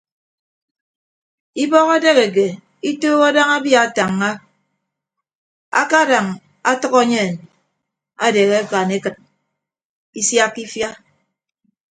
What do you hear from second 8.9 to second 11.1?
ekịt isiakka ifia.